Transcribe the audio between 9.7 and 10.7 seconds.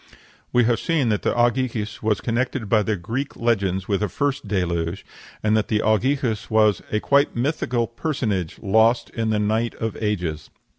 of ages."